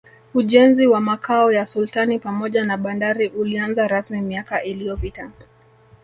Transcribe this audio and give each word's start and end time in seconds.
Ujenzi 0.33 0.87
wa 0.87 0.99
Makao 1.01 1.51
ya 1.51 1.65
Sultani 1.65 2.19
pamoja 2.19 2.63
na 2.65 2.77
bandari 2.77 3.27
ulianza 3.29 3.87
rasmi 3.87 4.21
miaka 4.21 4.63
iliyopita 4.63 5.31